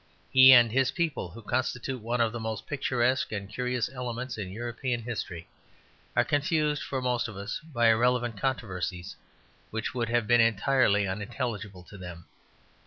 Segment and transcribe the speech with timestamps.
[0.31, 4.49] He and his people, who constitute one of the most picturesque and curious elements in
[4.49, 5.47] European history,
[6.15, 9.15] are confused for most of us by irrelevant controversies
[9.69, 12.25] which would have been entirely unintelligible to them.